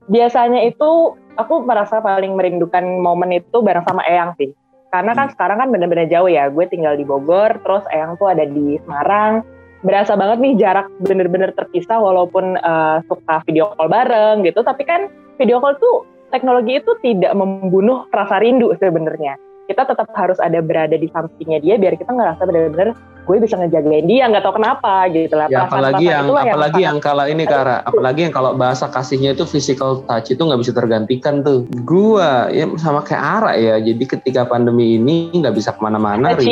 biasanya 0.08 0.64
itu 0.68 1.16
aku 1.36 1.64
merasa 1.64 2.00
paling 2.04 2.36
merindukan 2.36 2.84
momen 3.00 3.40
itu 3.40 3.64
bareng 3.64 3.84
sama 3.88 4.04
Eyang 4.04 4.36
sih. 4.36 4.52
Karena 4.92 5.10
kan 5.16 5.26
hmm. 5.26 5.34
sekarang 5.34 5.58
kan 5.58 5.68
bener-bener 5.74 6.06
jauh 6.06 6.30
ya. 6.30 6.46
Gue 6.52 6.70
tinggal 6.70 6.94
di 6.94 7.02
Bogor, 7.02 7.58
terus 7.64 7.84
Eyang 7.90 8.14
tuh 8.20 8.30
ada 8.30 8.46
di 8.46 8.78
Semarang. 8.84 9.42
Berasa 9.84 10.16
banget 10.16 10.40
nih 10.40 10.54
jarak 10.56 10.88
bener-bener 11.04 11.52
terpisah 11.52 12.00
walaupun 12.00 12.56
uh, 12.56 13.04
suka 13.04 13.44
video 13.44 13.74
call 13.74 13.90
bareng 13.90 14.46
gitu. 14.46 14.64
Tapi 14.64 14.82
kan 14.86 15.10
video 15.36 15.60
call 15.60 15.76
tuh 15.76 16.08
teknologi 16.34 16.82
itu 16.82 16.90
tidak 16.98 17.30
membunuh 17.38 18.10
rasa 18.10 18.42
rindu 18.42 18.74
sebenarnya. 18.82 19.38
Kita 19.70 19.86
tetap 19.86 20.10
harus 20.18 20.36
ada 20.42 20.58
berada 20.58 20.98
di 20.98 21.06
sampingnya 21.08 21.62
dia 21.62 21.78
biar 21.78 21.94
kita 21.94 22.10
ngerasa 22.10 22.42
bener-bener 22.44 22.92
gue 23.24 23.40
bisa 23.40 23.56
ngejagain 23.56 24.04
dia 24.04 24.28
nggak 24.28 24.44
tahu 24.44 24.60
kenapa 24.60 25.08
gitu 25.08 25.32
lah. 25.32 25.48
Ya, 25.48 25.64
apalagi 25.64 26.04
yang 26.04 26.28
apalagi 26.28 26.84
yang, 26.84 26.98
yang 26.98 26.98
kalau 27.00 27.24
ini 27.24 27.48
Kara, 27.48 27.80
apalagi 27.80 28.28
yang 28.28 28.34
kalau 28.36 28.52
bahasa 28.52 28.92
kasihnya 28.92 29.32
itu 29.32 29.48
physical 29.48 30.04
touch 30.04 30.36
itu 30.36 30.42
nggak 30.44 30.60
bisa 30.60 30.76
tergantikan 30.76 31.40
tuh. 31.40 31.64
Gue 31.88 32.28
ya 32.52 32.68
sama 32.76 33.00
kayak 33.00 33.22
Ara 33.24 33.52
ya. 33.56 33.80
Jadi 33.80 34.04
ketika 34.04 34.44
pandemi 34.44 35.00
ini 35.00 35.32
nggak 35.32 35.56
bisa 35.56 35.72
ke 35.72 35.80
mana-mana. 35.80 36.36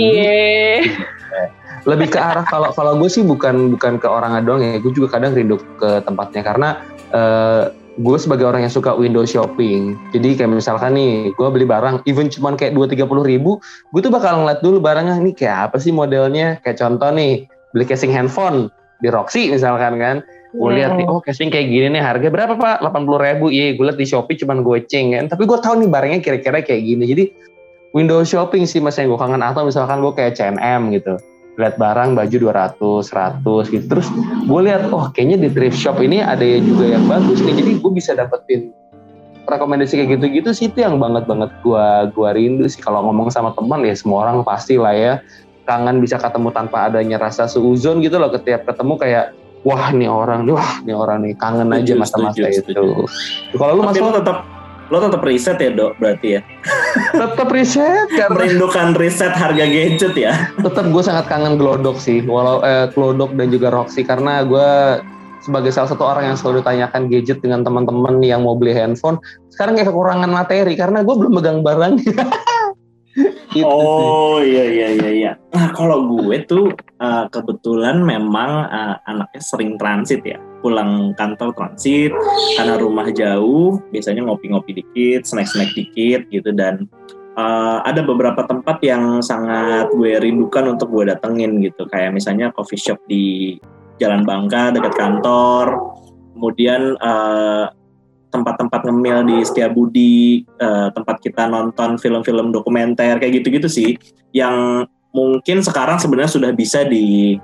Lebih 1.82 2.14
ke 2.14 2.18
arah 2.22 2.46
kalau 2.46 2.70
kalau 2.70 2.94
gue 2.94 3.10
sih 3.10 3.26
bukan 3.26 3.74
bukan 3.74 3.98
ke 3.98 4.06
orang 4.06 4.38
doang 4.46 4.62
ya. 4.62 4.78
Gue 4.80 4.94
juga 4.94 5.18
kadang 5.18 5.34
rindu 5.34 5.58
ke 5.76 6.00
tempatnya 6.06 6.40
karena 6.46 6.68
uh, 7.10 7.81
gue 8.00 8.16
sebagai 8.16 8.48
orang 8.48 8.64
yang 8.64 8.72
suka 8.72 8.96
window 8.96 9.20
shopping 9.28 10.00
jadi 10.16 10.40
kayak 10.40 10.56
misalkan 10.56 10.96
nih 10.96 11.28
gue 11.36 11.48
beli 11.52 11.68
barang 11.68 12.00
even 12.08 12.32
cuma 12.32 12.56
kayak 12.56 12.72
dua 12.72 12.88
tiga 12.88 13.04
puluh 13.04 13.20
ribu 13.20 13.60
gue 13.92 14.00
tuh 14.00 14.08
bakal 14.08 14.42
ngeliat 14.42 14.64
dulu 14.64 14.80
barangnya 14.80 15.20
ini 15.20 15.32
kayak 15.36 15.70
apa 15.70 15.76
sih 15.76 15.92
modelnya? 15.92 16.58
Kayak 16.64 16.80
contoh 16.80 17.10
nih 17.12 17.44
beli 17.76 17.84
casing 17.84 18.12
handphone 18.12 18.72
di 19.04 19.08
Roxy 19.12 19.52
misalkan 19.52 20.00
kan. 20.00 20.24
Gue 20.52 20.68
yeah. 20.72 20.76
lihat 20.84 20.90
nih 21.00 21.06
oh 21.08 21.20
casing 21.20 21.48
kayak 21.48 21.68
gini 21.68 21.96
nih 21.96 22.02
harga 22.04 22.28
berapa 22.28 22.54
pak? 22.56 22.84
delapan 22.84 23.02
puluh 23.04 23.20
ribu 23.20 23.46
iya 23.48 23.76
gue 23.76 23.84
liat 23.84 23.98
di 24.00 24.06
Shopee 24.08 24.36
cuma 24.40 24.56
gue 24.56 24.78
ceng 24.88 25.12
kan. 25.12 25.24
Tapi 25.28 25.42
gue 25.44 25.58
tahu 25.60 25.74
nih 25.84 25.88
barangnya 25.88 26.20
kira-kira 26.24 26.64
kayak 26.64 26.82
gini 26.84 27.04
jadi 27.08 27.24
window 27.92 28.24
shopping 28.24 28.64
sih 28.64 28.80
mas 28.80 28.96
yang 28.96 29.12
gue 29.12 29.20
kangen. 29.20 29.44
Atau 29.44 29.68
misalkan 29.68 30.00
gue 30.00 30.12
kayak 30.16 30.36
CNM 30.36 30.92
gitu 30.96 31.16
lihat 31.60 31.76
barang 31.76 32.16
baju 32.16 32.36
200, 32.48 33.42
100 33.42 33.74
gitu. 33.74 33.84
Terus 33.88 34.08
gue 34.48 34.60
lihat 34.64 34.88
oh 34.88 35.12
kayaknya 35.12 35.46
di 35.46 35.48
thrift 35.52 35.76
shop 35.76 36.00
ini 36.00 36.24
ada 36.24 36.42
juga 36.60 36.96
yang 36.96 37.04
bagus 37.04 37.44
nih. 37.44 37.54
Jadi 37.56 37.70
gue 37.80 37.92
bisa 37.92 38.16
dapetin 38.16 38.72
rekomendasi 39.42 39.98
kayak 39.98 40.10
gitu-gitu 40.18 40.50
sih 40.54 40.66
itu 40.70 40.86
yang 40.86 41.02
banget 41.02 41.26
banget 41.26 41.50
gue 41.66 41.86
gua 42.14 42.30
rindu 42.30 42.62
sih 42.70 42.78
kalau 42.78 43.02
ngomong 43.10 43.26
sama 43.26 43.50
teman 43.58 43.82
ya 43.82 43.94
semua 43.98 44.22
orang 44.22 44.46
pasti 44.46 44.78
lah 44.78 44.94
ya 44.94 45.18
kangen 45.66 45.98
bisa 45.98 46.18
ketemu 46.18 46.54
tanpa 46.54 46.90
adanya 46.90 47.18
rasa 47.18 47.50
seuzon 47.50 48.02
gitu 48.02 48.22
loh 48.22 48.30
ketiap 48.30 48.66
ketemu 48.66 48.94
kayak 48.98 49.26
wah 49.62 49.90
nih 49.94 50.10
orang 50.10 50.46
nih 50.46 50.54
wah 50.54 50.72
nih 50.82 50.94
orang 50.94 51.18
nih 51.26 51.34
kangen 51.38 51.70
aja 51.70 51.94
masa-masa 51.94 52.50
itu. 52.50 53.06
Kalau 53.54 53.72
lu 53.78 53.82
masih 53.86 54.02
tetap 54.10 54.46
lo 54.90 54.98
tetap 54.98 55.22
riset 55.24 55.56
ya 55.60 55.70
dok 55.72 55.94
berarti 56.00 56.38
ya? 56.38 56.40
Tetap 57.22 57.48
riset 57.48 58.08
karena 58.12 58.34
merindukan 58.34 58.92
riset 58.98 59.32
harga 59.32 59.64
gadget 59.64 60.14
ya? 60.16 60.52
Tetap 60.58 60.90
gue 60.90 61.02
sangat 61.04 61.30
kangen 61.30 61.56
glodok 61.56 61.96
sih 61.96 62.20
walau 62.24 62.60
eh, 62.64 62.90
glodok 62.92 63.32
dan 63.38 63.48
juga 63.48 63.72
Roxy 63.72 64.02
karena 64.02 64.42
gue 64.44 65.00
sebagai 65.42 65.74
salah 65.74 65.90
satu 65.90 66.06
orang 66.06 66.32
yang 66.32 66.36
selalu 66.38 66.62
ditanyakan 66.62 67.02
gadget 67.10 67.38
dengan 67.42 67.66
teman-teman 67.66 68.22
yang 68.22 68.46
mau 68.46 68.54
beli 68.54 68.72
handphone 68.72 69.18
sekarang 69.50 69.74
kayak 69.74 69.90
kekurangan 69.90 70.30
materi 70.30 70.74
karena 70.78 71.02
gue 71.02 71.14
belum 71.14 71.32
megang 71.34 71.60
barang. 71.60 71.94
Gitu 73.52 73.68
oh 73.68 74.40
iya 74.40 74.64
iya 74.64 74.88
iya 74.96 75.10
iya. 75.12 75.32
Nah 75.52 75.76
kalau 75.76 76.08
gue 76.08 76.40
tuh 76.48 76.72
uh, 77.04 77.28
kebetulan 77.28 78.00
memang 78.00 78.64
uh, 78.64 78.96
anaknya 79.04 79.42
sering 79.44 79.76
transit 79.76 80.24
ya, 80.24 80.40
pulang 80.62 81.10
kantor 81.18 81.50
transit 81.58 82.14
karena 82.54 82.78
rumah 82.78 83.10
jauh, 83.10 83.82
biasanya 83.90 84.22
ngopi-ngopi 84.22 84.78
dikit, 84.78 85.26
snack-snack 85.26 85.74
dikit 85.74 86.30
gitu. 86.30 86.54
Dan 86.54 86.86
uh, 87.34 87.82
ada 87.82 88.06
beberapa 88.06 88.46
tempat 88.46 88.78
yang 88.86 89.18
sangat 89.20 89.90
gue 89.90 90.22
rindukan 90.22 90.78
untuk 90.78 90.94
gue 90.94 91.10
datengin 91.10 91.58
gitu, 91.60 91.84
kayak 91.90 92.14
misalnya 92.14 92.54
coffee 92.54 92.78
shop 92.78 93.02
di 93.10 93.58
Jalan 94.00 94.22
Bangka 94.22 94.72
dekat 94.72 94.94
kantor, 94.94 95.66
kemudian 96.32 96.96
uh, 97.02 97.68
tempat-tempat 98.32 98.88
ngemil 98.88 99.28
di 99.28 99.36
Setiabudi, 99.44 100.48
uh, 100.62 100.88
tempat 100.96 101.20
kita 101.20 101.44
nonton 101.50 102.00
film-film 102.00 102.48
dokumenter 102.48 103.20
kayak 103.20 103.44
gitu-gitu 103.44 103.68
sih, 103.68 103.90
yang 104.32 104.88
mungkin 105.12 105.60
sekarang 105.60 106.00
sebenarnya 106.00 106.32
sudah 106.32 106.50
bisa 106.56 106.88
di 106.88 107.36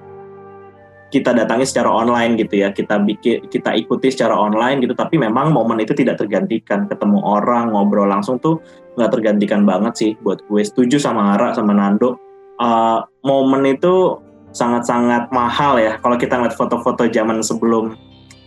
kita 1.08 1.32
datangi 1.32 1.64
secara 1.64 1.88
online 1.88 2.36
gitu 2.36 2.64
ya. 2.64 2.68
Kita 2.72 3.00
bikin 3.00 3.48
kita 3.48 3.72
ikuti 3.76 4.12
secara 4.12 4.36
online 4.36 4.84
gitu. 4.84 4.92
Tapi 4.92 5.16
memang 5.16 5.52
momen 5.52 5.80
itu 5.80 5.96
tidak 5.96 6.20
tergantikan. 6.20 6.84
Ketemu 6.84 7.18
orang 7.24 7.72
ngobrol 7.72 8.08
langsung 8.08 8.36
tuh 8.36 8.60
nggak 9.00 9.10
tergantikan 9.16 9.64
banget 9.64 9.92
sih 9.96 10.10
buat 10.20 10.44
gue. 10.46 10.60
Setuju 10.60 11.00
sama 11.00 11.36
Ara 11.36 11.56
sama 11.56 11.72
Nando. 11.72 12.20
Uh, 12.58 13.00
momen 13.22 13.64
itu 13.64 14.18
sangat-sangat 14.52 15.32
mahal 15.32 15.80
ya. 15.80 15.96
Kalau 16.02 16.16
kita 16.18 16.36
ngeliat 16.36 16.56
foto-foto 16.56 17.06
zaman 17.08 17.40
sebelum 17.40 17.96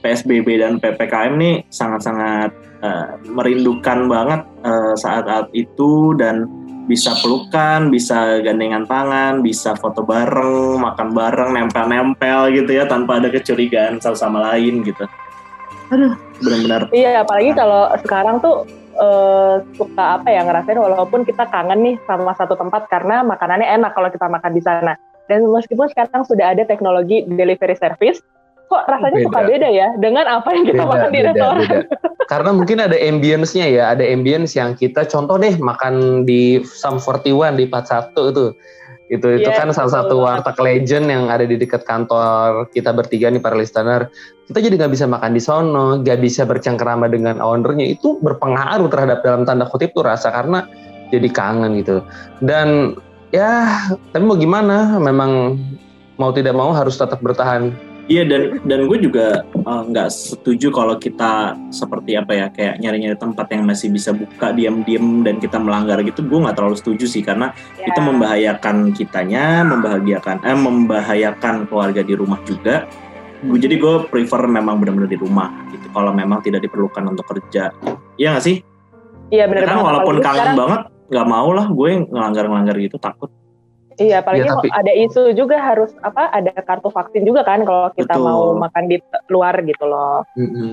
PSBB 0.01 0.57
dan 0.57 0.81
PPKM 0.81 1.37
nih 1.37 1.55
sangat-sangat 1.69 2.51
uh, 2.81 3.15
merindukan 3.25 4.09
banget 4.09 4.41
uh, 4.65 4.93
saat-saat 4.97 5.49
itu. 5.57 6.13
Dan 6.17 6.60
bisa 6.89 7.13
pelukan, 7.21 7.93
bisa 7.93 8.41
gandengan 8.41 8.85
tangan, 8.89 9.45
bisa 9.45 9.77
foto 9.77 10.01
bareng, 10.01 10.81
makan 10.81 11.13
bareng, 11.13 11.51
nempel-nempel 11.53 12.53
gitu 12.53 12.71
ya 12.73 12.89
tanpa 12.89 13.21
ada 13.21 13.29
kecurigaan 13.29 14.01
satu 14.01 14.17
sama 14.17 14.41
lain 14.53 14.81
gitu. 14.81 15.05
Aduh, 15.91 16.15
benar-benar. 16.39 16.81
Iya, 16.95 17.21
apalagi 17.21 17.51
kalau 17.51 17.91
sekarang 17.99 18.39
tuh 18.39 18.63
uh, 18.97 19.59
suka 19.75 20.19
apa 20.19 20.31
ya 20.31 20.41
ngerasain 20.47 20.79
walaupun 20.79 21.27
kita 21.27 21.45
kangen 21.51 21.83
nih 21.83 21.95
sama 22.07 22.31
satu 22.35 22.55
tempat 22.55 22.87
karena 22.87 23.21
makanannya 23.27 23.67
enak 23.67 23.91
kalau 23.91 24.09
kita 24.09 24.27
makan 24.31 24.51
di 24.55 24.63
sana. 24.63 24.95
Dan 25.29 25.47
meskipun 25.47 25.87
sekarang 25.91 26.27
sudah 26.27 26.51
ada 26.51 26.67
teknologi 26.67 27.23
delivery 27.23 27.77
service, 27.79 28.19
kok 28.71 28.87
rasanya 28.87 29.19
beda. 29.19 29.27
suka 29.27 29.39
beda 29.43 29.67
ya 29.67 29.87
dengan 29.99 30.25
apa 30.31 30.49
yang 30.55 30.63
kita 30.63 30.83
beda, 30.87 30.91
makan 30.95 31.09
di 31.11 31.21
restoran. 31.27 31.67
Beda. 31.67 31.79
Karena 32.31 32.51
mungkin 32.55 32.77
ada 32.79 32.95
ambience-nya 32.95 33.67
ya, 33.67 33.83
ada 33.91 34.03
ambience 34.07 34.55
yang 34.55 34.71
kita 34.79 35.03
contoh 35.03 35.35
deh 35.35 35.59
makan 35.59 36.23
di 36.23 36.63
Sam 36.63 36.95
41 36.95 37.59
di 37.59 37.67
41 37.67 38.31
itu. 38.31 38.45
Itu 39.11 39.27
itu 39.27 39.43
yeah, 39.43 39.59
kan 39.59 39.75
salah 39.75 39.91
satu 39.91 40.23
warteg 40.23 40.55
legend 40.55 41.11
yang 41.11 41.27
ada 41.27 41.43
di 41.43 41.59
dekat 41.59 41.83
kantor 41.83 42.71
kita 42.71 42.95
bertiga 42.95 43.27
nih 43.27 43.43
para 43.43 43.59
listener. 43.59 44.07
Kita 44.47 44.63
jadi 44.63 44.79
nggak 44.79 44.93
bisa 44.95 45.03
makan 45.11 45.35
di 45.35 45.41
sono, 45.43 45.99
nggak 45.99 46.23
bisa 46.23 46.47
bercengkerama 46.47 47.11
dengan 47.11 47.43
ownernya. 47.43 47.91
Itu 47.91 48.23
berpengaruh 48.23 48.87
terhadap 48.87 49.19
dalam 49.27 49.43
tanda 49.43 49.67
kutip 49.67 49.91
tuh 49.91 50.07
rasa 50.07 50.31
karena 50.31 50.63
jadi 51.11 51.27
kangen 51.27 51.83
gitu. 51.83 51.99
Dan 52.39 52.95
ya, 53.35 53.83
tapi 54.15 54.23
mau 54.23 54.39
gimana? 54.39 54.95
Memang 54.95 55.59
mau 56.15 56.31
tidak 56.31 56.55
mau 56.55 56.71
harus 56.71 56.95
tetap 56.95 57.19
bertahan 57.19 57.90
Iya 58.11 58.27
dan 58.27 58.59
dan 58.67 58.91
gue 58.91 58.97
juga 58.99 59.47
eh, 59.47 59.83
nggak 59.87 60.07
uh, 60.07 60.11
setuju 60.11 60.67
kalau 60.75 60.99
kita 60.99 61.55
seperti 61.71 62.19
apa 62.19 62.31
ya 62.35 62.45
kayak 62.51 62.83
nyari-nyari 62.83 63.15
tempat 63.15 63.47
yang 63.55 63.63
masih 63.63 63.87
bisa 63.87 64.11
buka 64.11 64.51
diam-diam 64.51 65.23
dan 65.23 65.39
kita 65.39 65.55
melanggar 65.55 66.03
gitu 66.03 66.19
gue 66.27 66.43
nggak 66.43 66.59
terlalu 66.59 66.75
setuju 66.75 67.07
sih 67.07 67.23
karena 67.23 67.55
yeah. 67.79 67.87
itu 67.87 67.99
membahayakan 68.03 68.91
kitanya, 68.91 69.63
membahagiakan 69.63 70.43
eh 70.43 70.57
membahayakan 70.59 71.71
keluarga 71.71 72.03
di 72.03 72.13
rumah 72.19 72.43
juga. 72.43 72.83
Hmm. 73.39 73.55
Jadi 73.55 73.79
gue 73.79 73.95
prefer 74.11 74.43
memang 74.43 74.83
benar-benar 74.83 75.07
di 75.07 75.15
rumah 75.15 75.47
gitu 75.71 75.87
kalau 75.95 76.11
memang 76.11 76.43
tidak 76.43 76.67
diperlukan 76.67 77.15
untuk 77.15 77.23
kerja. 77.31 77.71
Iya 78.19 78.35
nggak 78.35 78.43
sih? 78.43 78.59
Iya 79.31 79.47
benar. 79.47 79.71
Karena 79.71 79.83
walaupun 79.87 80.15
kangen 80.19 80.51
banget 80.59 80.81
nggak 81.07 81.27
mau 81.31 81.49
lah 81.55 81.71
gue 81.71 81.91
ngelanggar-ngelanggar 82.11 82.75
gitu 82.75 82.99
takut. 82.99 83.31
Iya, 84.01 84.25
apalagi 84.25 84.49
ya, 84.49 84.57
tapi, 84.57 84.69
ada 84.73 84.91
isu 84.97 85.21
juga 85.37 85.61
harus 85.61 85.93
apa 86.01 86.33
ada 86.33 86.49
kartu 86.65 86.89
vaksin 86.89 87.21
juga 87.21 87.45
kan 87.45 87.61
kalau 87.61 87.93
kita 87.93 88.17
betul. 88.17 88.25
mau 88.25 88.41
makan 88.57 88.83
di 88.89 88.97
luar 89.29 89.61
gitu 89.61 89.85
loh. 89.85 90.25
Mm-hmm. 90.33 90.71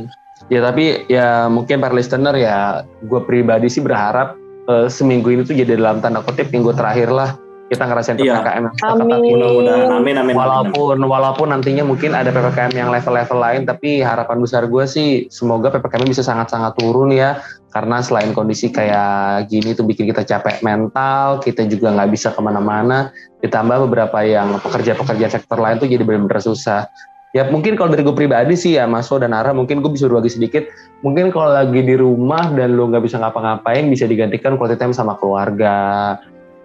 Ya 0.48 0.60
tapi 0.64 1.04
ya 1.10 1.50
mungkin 1.50 1.82
para 1.82 1.92
listener 1.92 2.32
ya 2.38 2.86
gue 3.04 3.20
pribadi 3.26 3.66
sih 3.68 3.82
berharap 3.82 4.38
uh, 4.70 4.86
seminggu 4.86 5.34
ini 5.34 5.42
tuh 5.44 5.52
jadi 5.52 5.76
dalam 5.76 5.98
tanda 5.98 6.22
kutip 6.22 6.48
minggu 6.54 6.72
terakhir 6.72 7.10
lah 7.10 7.34
kita 7.68 7.84
ngerasain 7.84 8.16
iya. 8.16 8.40
PPKM 8.40 8.64
yang 8.64 8.76
amin. 8.80 9.32
Mudah-mudahan 9.36 9.90
amin 10.00 10.16
amin. 10.24 10.34
Walaupun 10.34 10.96
amin. 10.96 11.08
walaupun 11.08 11.46
nantinya 11.52 11.84
mungkin 11.84 12.16
ada 12.16 12.32
PPKM 12.32 12.72
yang 12.72 12.88
level-level 12.88 13.38
lain 13.38 13.62
tapi 13.68 14.00
harapan 14.00 14.40
besar 14.40 14.64
gue 14.64 14.84
sih 14.88 15.28
semoga 15.28 15.68
PPKM 15.68 16.08
bisa 16.08 16.24
sangat-sangat 16.24 16.80
turun 16.80 17.12
ya 17.12 17.44
karena 17.68 18.00
selain 18.00 18.32
kondisi 18.32 18.72
kayak 18.72 19.52
gini 19.52 19.76
tuh 19.76 19.84
bikin 19.84 20.08
kita 20.08 20.24
capek 20.24 20.64
mental, 20.64 21.44
kita 21.44 21.68
juga 21.68 21.92
nggak 21.92 22.10
bisa 22.10 22.32
ke 22.32 22.40
mana-mana. 22.40 23.12
Ditambah 23.44 23.84
beberapa 23.84 24.24
yang 24.24 24.56
pekerja-pekerja 24.64 25.36
sektor 25.36 25.60
lain 25.60 25.76
tuh 25.76 25.86
jadi 25.86 26.00
benar-benar 26.00 26.40
susah. 26.40 26.88
Ya 27.36 27.44
mungkin 27.52 27.76
kalau 27.76 27.92
dari 27.92 28.00
gue 28.00 28.16
pribadi 28.16 28.56
sih 28.56 28.80
ya 28.80 28.88
Mas 28.88 29.12
dan 29.12 29.36
Ara 29.36 29.52
mungkin 29.52 29.84
gue 29.84 29.92
bisa 29.92 30.08
berbagi 30.08 30.32
sedikit. 30.32 30.64
Mungkin 31.04 31.28
kalau 31.28 31.52
lagi 31.52 31.84
di 31.84 31.92
rumah 31.92 32.48
dan 32.56 32.72
lo 32.72 32.88
nggak 32.88 33.04
bisa 33.04 33.20
ngapa-ngapain 33.20 33.84
bisa 33.92 34.08
digantikan 34.08 34.56
quality 34.56 34.80
time 34.80 34.96
sama 34.96 35.20
keluarga 35.20 36.16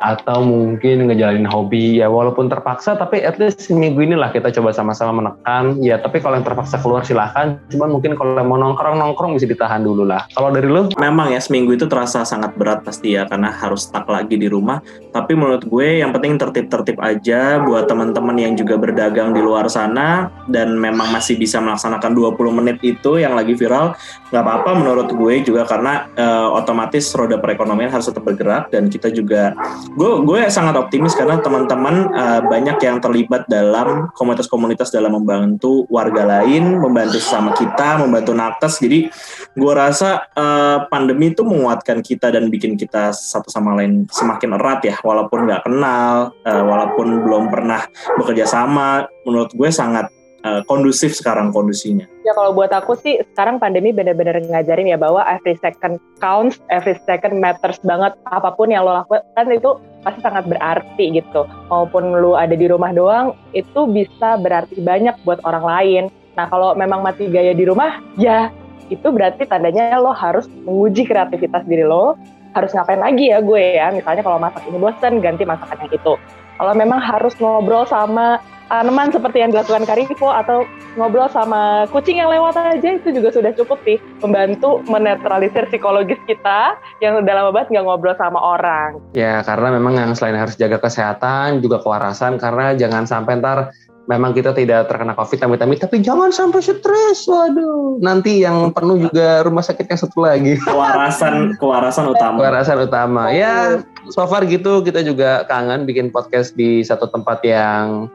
atau 0.01 0.43
mungkin 0.43 1.07
ngejalanin 1.07 1.47
hobi 1.47 2.01
ya 2.01 2.11
walaupun 2.11 2.51
terpaksa 2.51 2.99
tapi 2.99 3.23
at 3.23 3.39
least 3.39 3.71
minggu 3.71 4.03
inilah 4.03 4.33
kita 4.33 4.51
coba 4.51 4.75
sama-sama 4.75 5.21
menekan. 5.21 5.79
Ya 5.79 5.99
tapi 6.01 6.19
kalau 6.19 6.39
yang 6.39 6.45
terpaksa 6.45 6.79
keluar 6.81 7.07
silahkan. 7.07 7.59
Cuman 7.71 7.93
mungkin 7.93 8.17
kalau 8.19 8.35
yang 8.35 8.49
mau 8.49 8.59
nongkrong 8.59 8.99
nongkrong 8.99 9.37
bisa 9.37 9.47
ditahan 9.47 9.83
dulu 9.83 10.03
lah. 10.03 10.27
Kalau 10.35 10.51
dari 10.51 10.67
lu? 10.67 10.91
Memang 10.99 11.31
ya 11.31 11.39
seminggu 11.39 11.75
itu 11.75 11.87
terasa 11.87 12.27
sangat 12.27 12.55
berat 12.59 12.83
pasti 12.83 13.15
ya 13.15 13.23
karena 13.27 13.53
harus 13.53 13.87
stuck 13.87 14.07
lagi 14.09 14.35
di 14.35 14.51
rumah. 14.51 14.83
Tapi 15.13 15.33
menurut 15.37 15.63
gue 15.67 16.03
yang 16.03 16.11
penting 16.11 16.35
tertib-tertib 16.35 16.99
aja 16.99 17.63
buat 17.63 17.87
teman-teman 17.87 18.35
yang 18.35 18.53
juga 18.59 18.75
berdagang 18.75 19.31
di 19.31 19.39
luar 19.39 19.71
sana. 19.71 20.29
Dan 20.49 20.75
memang 20.75 21.09
masih 21.15 21.39
bisa 21.39 21.63
melaksanakan 21.63 22.11
20 22.11 22.59
menit 22.59 22.77
itu 22.83 23.21
yang 23.21 23.33
lagi 23.39 23.55
viral. 23.55 23.95
Nggak 24.29 24.43
apa-apa 24.43 24.71
menurut 24.75 25.07
gue 25.13 25.33
juga 25.45 25.63
karena 25.63 26.11
eh, 26.17 26.47
otomatis 26.51 27.07
roda 27.15 27.39
perekonomian 27.39 27.89
harus 27.89 28.11
tetap 28.11 28.27
bergerak. 28.27 28.67
Dan 28.67 28.91
kita 28.91 29.07
juga 29.13 29.55
gue 29.91 30.11
gue 30.23 30.39
sangat 30.47 30.79
optimis 30.79 31.13
karena 31.13 31.37
teman-teman 31.43 32.09
eh, 32.15 32.41
banyak 32.47 32.77
yang 32.79 32.97
terlibat 33.03 33.45
dalam 33.51 34.09
komunitas-komunitas 34.15 34.89
dalam 34.89 35.19
membantu 35.19 35.83
warga 35.91 36.23
lain, 36.23 36.79
membantu 36.79 37.19
sesama 37.19 37.51
kita, 37.53 37.99
membantu 37.99 38.31
nakes. 38.31 38.79
Jadi 38.79 39.11
gue 39.53 39.73
rasa 39.73 40.31
eh, 40.33 40.77
pandemi 40.87 41.35
itu 41.35 41.43
menguatkan 41.43 41.99
kita 41.99 42.31
dan 42.33 42.47
bikin 42.47 42.79
kita 42.79 43.11
satu 43.13 43.51
sama 43.51 43.75
lain 43.77 44.07
semakin 44.09 44.55
erat 44.55 44.79
ya, 44.87 44.95
walaupun 45.03 45.45
nggak 45.45 45.63
kenal, 45.67 46.33
eh, 46.47 46.63
walaupun 46.63 47.21
belum 47.21 47.51
pernah 47.51 47.85
bekerja 48.15 48.47
sama. 48.47 49.05
Menurut 49.27 49.51
gue 49.53 49.69
sangat 49.69 50.22
eh, 50.43 50.61
kondusif 50.67 51.15
sekarang 51.15 51.49
kondisinya. 51.55 52.05
Ya 52.27 52.35
kalau 52.35 52.51
buat 52.55 52.71
aku 52.71 52.99
sih 52.99 53.19
sekarang 53.33 53.57
pandemi 53.57 53.95
benar-benar 53.95 54.43
ngajarin 54.43 54.91
ya 54.91 54.99
bahwa 54.99 55.23
every 55.27 55.55
second 55.59 55.97
counts, 56.19 56.59
every 56.69 56.95
second 57.07 57.39
matters 57.39 57.79
banget. 57.83 58.13
Apa 58.27 58.53
pun 58.53 58.71
yang 58.71 58.83
lo 58.83 58.93
lakukan 59.03 59.47
itu 59.49 59.79
pasti 60.03 60.19
sangat 60.19 60.45
berarti 60.47 61.05
gitu. 61.15 61.47
Maupun 61.71 62.19
lu 62.19 62.35
ada 62.35 62.53
di 62.53 62.67
rumah 62.67 62.91
doang, 62.91 63.35
itu 63.55 63.87
bisa 63.87 64.35
berarti 64.39 64.79
banyak 64.83 65.15
buat 65.23 65.39
orang 65.47 65.65
lain. 65.65 66.03
Nah 66.35 66.45
kalau 66.51 66.75
memang 66.75 67.01
mati 67.01 67.31
gaya 67.31 67.55
di 67.55 67.63
rumah, 67.63 68.03
ya 68.19 68.51
itu 68.91 69.07
berarti 69.09 69.47
tandanya 69.47 69.95
lo 69.97 70.11
harus 70.11 70.45
menguji 70.67 71.07
kreativitas 71.07 71.63
diri 71.65 71.87
lo. 71.87 72.19
Harus 72.53 72.69
ngapain 72.69 73.01
lagi 73.01 73.33
ya 73.33 73.41
gue 73.41 73.81
ya, 73.81 73.89
misalnya 73.89 74.21
kalau 74.21 74.37
masak 74.37 74.61
ini 74.69 74.77
bosen, 74.77 75.17
ganti 75.25 75.41
masakan 75.41 75.89
yang 75.89 75.93
itu. 75.97 76.13
Kalau 76.57 76.73
memang 76.77 77.01
harus 77.01 77.33
ngobrol 77.41 77.85
sama 77.89 78.37
tanaman 78.73 79.13
seperti 79.13 79.43
yang 79.43 79.51
dilakukan 79.53 79.85
Karifo 79.85 80.33
atau 80.33 80.65
ngobrol 80.97 81.29
sama 81.29 81.85
kucing 81.89 82.21
yang 82.21 82.29
lewat 82.29 82.57
aja 82.57 82.89
itu 82.97 83.09
juga 83.13 83.29
sudah 83.33 83.51
cukup 83.53 83.77
sih 83.85 83.97
membantu 84.21 84.81
menetralisir 84.89 85.69
psikologis 85.69 86.17
kita 86.25 86.77
yang 87.01 87.21
udah 87.21 87.33
lama 87.33 87.49
banget 87.53 87.73
nggak 87.73 87.85
ngobrol 87.85 88.17
sama 88.17 88.39
orang. 88.39 88.97
Ya 89.13 89.41
karena 89.45 89.77
memang 89.77 89.97
yang 89.97 90.11
selain 90.17 90.37
harus 90.37 90.57
jaga 90.57 90.81
kesehatan 90.81 91.61
juga 91.61 91.81
kewarasan 91.81 92.41
karena 92.41 92.73
jangan 92.73 93.05
sampai 93.05 93.41
ntar 93.41 93.73
memang 94.07 94.35
kita 94.35 94.51
tidak 94.51 94.91
terkena 94.91 95.15
covid 95.15 95.39
amit-amit. 95.47 95.79
Tapi 95.79 96.03
jangan 96.03 96.29
sampai 96.33 96.59
stres 96.59 97.27
waduh. 97.27 97.99
Nanti 98.03 98.43
yang 98.43 98.75
penuh 98.75 99.07
juga 99.07 99.43
rumah 99.47 99.63
sakit 99.63 99.87
yang 99.87 99.99
satu 99.99 100.17
lagi. 100.23 100.59
Kewarasan 100.67 101.55
kewarasan 101.59 102.05
utama. 102.11 102.35
kewarasan 102.39 102.77
utama. 102.83 103.23
Ya 103.31 103.79
so 104.11 104.27
far 104.27 104.43
gitu 104.47 104.83
kita 104.83 105.03
juga 105.05 105.47
kangen 105.47 105.87
bikin 105.87 106.11
podcast 106.11 106.55
di 106.59 106.83
satu 106.83 107.07
tempat 107.07 107.39
yang 107.47 108.11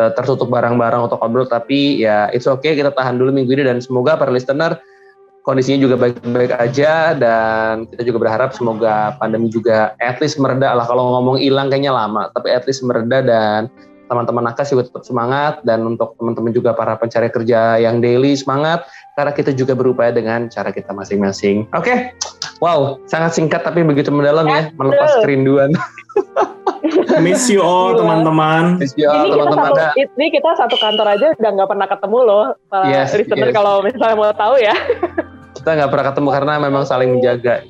eh, 0.00 0.10
tertutup 0.16 0.48
barang-barang 0.48 1.12
untuk 1.12 1.20
ngobrol. 1.20 1.48
Tapi 1.48 2.00
ya 2.00 2.32
it's 2.32 2.48
okay 2.48 2.72
kita 2.72 2.92
tahan 2.96 3.20
dulu 3.20 3.32
minggu 3.32 3.52
ini. 3.60 3.64
Dan 3.68 3.84
semoga 3.84 4.16
para 4.16 4.32
listener 4.32 4.80
kondisinya 5.44 5.84
juga 5.84 6.00
baik-baik 6.00 6.56
aja. 6.56 7.12
Dan 7.12 7.84
kita 7.92 8.08
juga 8.08 8.24
berharap 8.24 8.56
semoga 8.56 9.12
pandemi 9.20 9.52
juga 9.52 9.92
at 10.00 10.16
least 10.24 10.40
mereda 10.40 10.72
lah. 10.72 10.88
Kalau 10.88 11.20
ngomong 11.20 11.36
hilang 11.36 11.68
kayaknya 11.68 11.92
lama. 11.92 12.32
Tapi 12.32 12.48
at 12.56 12.64
least 12.64 12.80
mereda 12.80 13.20
dan 13.20 13.68
teman-teman 14.06 14.50
nakes 14.50 14.70
juga 14.70 14.86
tetap 14.86 15.02
semangat 15.02 15.60
dan 15.66 15.82
untuk 15.86 16.14
teman-teman 16.18 16.54
juga 16.54 16.72
para 16.72 16.94
pencari 16.94 17.30
kerja 17.30 17.78
yang 17.82 17.98
daily 17.98 18.38
semangat 18.38 18.86
karena 19.18 19.32
kita 19.34 19.50
juga 19.52 19.74
berupaya 19.74 20.14
dengan 20.14 20.46
cara 20.46 20.70
kita 20.70 20.94
masing-masing. 20.94 21.66
Oke, 21.74 22.14
wow, 22.62 22.98
sangat 23.10 23.34
singkat 23.34 23.66
tapi 23.66 23.82
begitu 23.82 24.14
mendalam 24.14 24.46
ya, 24.46 24.70
melepas 24.78 25.22
kerinduan. 25.24 25.74
Miss 27.24 27.48
you 27.50 27.64
all 27.64 27.96
Gila. 27.96 28.00
teman-teman. 28.04 28.62
Ya, 28.94 29.10
ini 29.10 29.32
kita 29.32 29.34
teman-teman 29.34 29.70
ada. 29.72 29.86
ini 29.96 30.26
kita 30.30 30.50
satu 30.54 30.76
kantor 30.78 31.06
aja 31.16 31.26
udah 31.34 31.50
nggak 31.56 31.68
pernah 31.70 31.86
ketemu 31.88 32.18
loh. 32.22 32.44
Para 32.68 32.84
Yes, 32.92 33.10
listener 33.16 33.50
yes. 33.50 33.56
kalau 33.56 33.74
misalnya 33.82 34.16
mau 34.16 34.32
tahu 34.36 34.54
ya. 34.60 34.74
Kita 35.56 35.70
nggak 35.74 35.90
pernah 35.90 36.06
ketemu 36.12 36.28
karena 36.30 36.52
memang 36.62 36.82
saling 36.86 37.10
menjaga. 37.18 37.64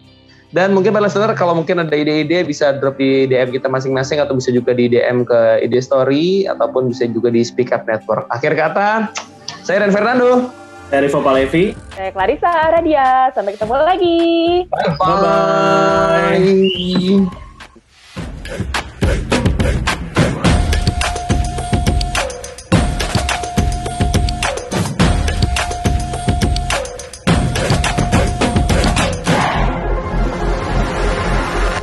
Dan 0.56 0.72
mungkin 0.72 0.96
para 0.96 1.04
listener 1.04 1.36
kalau 1.36 1.52
mungkin 1.52 1.84
ada 1.84 1.92
ide-ide 1.92 2.40
bisa 2.48 2.72
drop 2.80 2.96
di 2.96 3.28
DM 3.28 3.52
kita 3.52 3.68
masing-masing 3.68 4.24
atau 4.24 4.32
bisa 4.32 4.48
juga 4.48 4.72
di 4.72 4.88
DM 4.88 5.28
ke 5.28 5.60
ide 5.60 5.84
story 5.84 6.48
ataupun 6.48 6.88
bisa 6.88 7.04
juga 7.12 7.28
di 7.28 7.44
Speak 7.44 7.76
Up 7.76 7.84
Network. 7.84 8.24
Akhir 8.32 8.56
kata, 8.56 9.12
saya 9.60 9.84
Ren 9.84 9.92
Fernando. 9.92 10.48
Dari 10.88 11.12
Vopa 11.12 11.36
Levi. 11.36 11.76
Saya 11.92 12.08
Clarissa 12.08 12.48
Aradia. 12.48 13.28
Sampai 13.36 13.52
ketemu 13.52 13.74
lagi. 13.84 14.24
Bye-bye. 14.96 16.40
Bye. 16.40 17.44